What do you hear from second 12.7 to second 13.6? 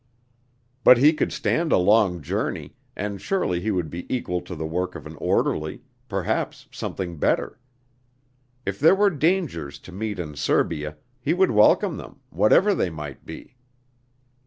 they might be.